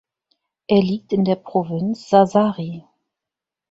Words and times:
Er 0.65 0.81
liegt 0.81 1.13
in 1.13 1.25
der 1.25 1.35
Provinz 1.35 2.09
Sassari. 2.09 2.83